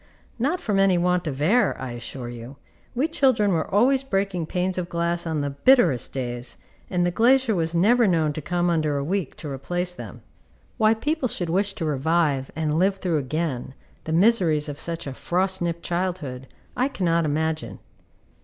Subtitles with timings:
[0.39, 2.55] Not from any want of air, I assure you,
[2.95, 6.57] we children were always breaking panes of glass on the bitterest days,
[6.89, 10.23] and the glazier was never known to come under a week to replace them.
[10.77, 13.75] Why people should wish to revive, and live through again,
[14.05, 17.77] the miseries of such a frost nipped childhood, I cannot imagine.